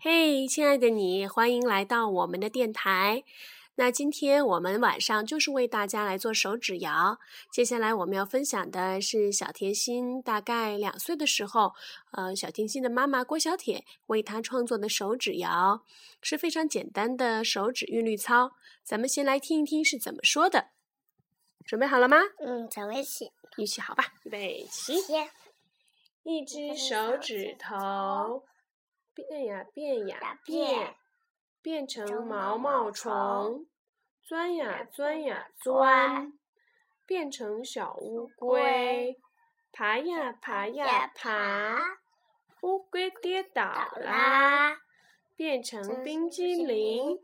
[0.00, 3.24] 嘿，亲爱的你，欢迎来到我们的电台。
[3.74, 7.18] 那今天我们晚上就是为大家来做手指谣。
[7.50, 11.72] 接下来我们要分享的是小甜心大概两岁的时候，
[12.12, 15.82] 呃，小甜心的妈妈郭小铁为她创作的手指谣，
[16.22, 18.52] 是非常简单的手指韵律操。
[18.84, 20.68] 咱们先来听一听是怎么说的。
[21.66, 22.18] 准备好了吗？
[22.38, 23.32] 嗯，准备起。
[23.56, 24.94] 一起好吧，预备起。
[26.22, 28.44] 一只手指头。
[29.18, 30.94] 变呀变呀变，
[31.60, 33.66] 变成毛毛虫；
[34.22, 36.32] 钻呀钻呀钻，
[37.04, 39.16] 变成小乌龟；
[39.72, 41.78] 爬呀爬呀爬，
[42.62, 43.64] 乌龟跌倒
[43.96, 44.78] 啦，
[45.34, 47.18] 变成冰激凌。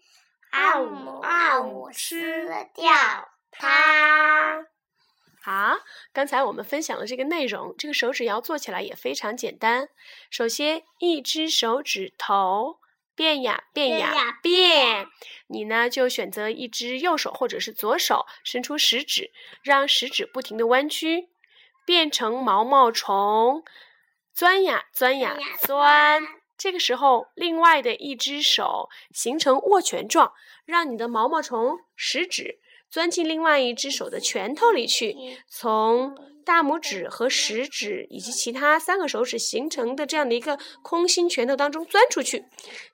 [0.51, 2.93] 啊呜啊呜，吃掉
[3.53, 4.67] 它。
[5.45, 5.77] 好，
[6.15, 9.91] 刚才我们分享了这个内容，这个手指谣做起来也非常简单。
[10.31, 12.79] 首先，一只手指头
[13.15, 15.07] 变呀变呀变，
[15.49, 19.33] 你呢就选择一只右手或者是左手，伸出食指，
[19.63, 21.29] 让食指不停的弯曲，
[21.85, 23.63] 变成毛毛虫，
[24.33, 26.23] 钻呀钻呀钻。
[26.57, 30.33] 这个时候，另外的一只手形成握拳状，
[30.65, 32.61] 让你的毛毛虫食指。
[32.95, 35.17] 钻进另外一只手的拳头里去，
[35.49, 42.45] 从大拇指和食指以及其他三个手指形成的这样的一个空心拳头当中钻出去。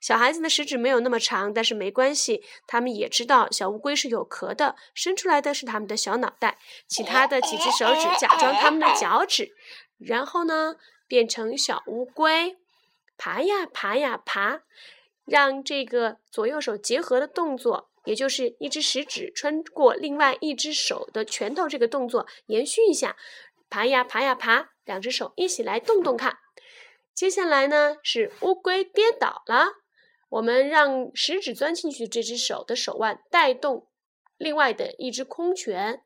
[0.00, 6.56] 小孩子的食指没有那么长，但是没关系，他们也知道小乌龟是有壳的，伸出来的是他们的小脑袋。
[6.88, 9.52] 其他的几只手指假装他们的脚趾，
[9.98, 12.56] 然后呢变成小乌龟，
[13.18, 14.62] 爬呀爬呀爬，
[15.26, 17.89] 让这个左右手结合的动作。
[18.04, 23.16] 也就是一只食指穿过另外一只手的拳头，这个动作延续一下，
[23.68, 26.38] 爬呀爬呀爬，两只手一起来动动看。
[27.14, 29.66] 接下来呢是乌龟跌倒了，
[30.30, 33.88] 我们让食指钻进去这只手的手腕带动
[34.38, 36.02] 另外的一只空拳，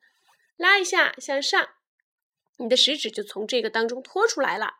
[0.57, 1.69] 拉一下向上，
[2.57, 4.75] 你的食指就从这个当中拖出来了。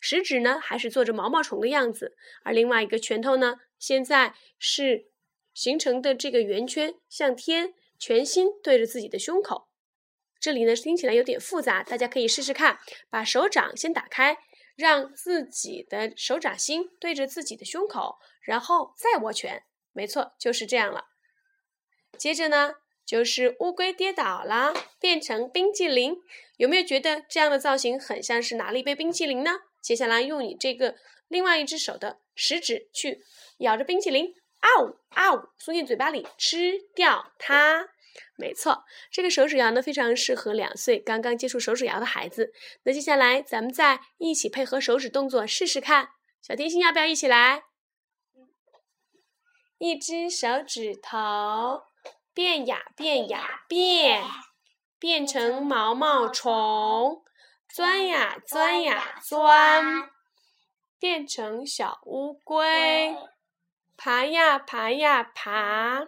[0.00, 2.14] 食指呢还是做着毛毛虫的样子，
[2.44, 5.08] 而另外一个拳头呢现在是。
[5.58, 9.66] 形成的这个圆圈向天，全心对着自己的胸口。
[10.38, 12.78] 这里呢听起来有点复杂，大家可以试试看，
[13.10, 14.38] 把手掌先打开，
[14.76, 19.64] 让自己的手掌心对着自己的胸口，然后再握拳。
[19.90, 21.06] 没错，就是这样了。
[22.16, 26.18] 接着呢，就是乌龟跌倒了，变成冰激凌。
[26.56, 29.50] 有没有觉得这样的造型很像是拿了一杯冰淇淋呢？
[29.82, 30.94] 接下来用你这个
[31.26, 33.24] 另外一只手的食指去
[33.58, 34.32] 咬着冰淇淋。
[34.60, 37.88] 啊呜啊呜，送进嘴巴里吃掉它。
[38.36, 42.52] 没错，这个手指谣呢非常适合两岁刚刚接触手指谣的孩子。
[42.84, 46.10] 那接下来咱们再一起配合手指动作试试看。
[46.40, 47.64] 小甜心要不要一起来？
[49.78, 51.84] 一只手指头
[52.34, 54.24] 变呀变呀变，
[54.98, 57.22] 变成毛毛虫，
[57.68, 60.10] 钻呀钻呀钻，
[60.98, 63.16] 变成小乌龟。
[64.00, 66.06] 爬呀爬呀爬，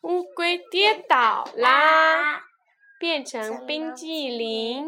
[0.00, 2.44] 乌龟跌倒啦，
[2.98, 4.86] 变成冰激凌，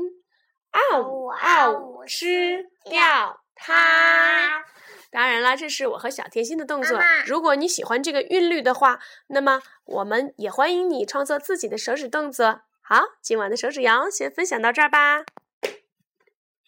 [0.70, 4.64] 啊呜啊呜，吃掉它。
[5.10, 6.98] 当然啦，这是我和小甜心的动作。
[7.26, 12.62] 如果你喜欢这个韵律的话，那么我们也欢迎你创作自己的手指动作。
[12.80, 15.26] 好，今晚的手指谣先分享到这儿吧。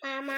[0.02, 0.34] 妈妈。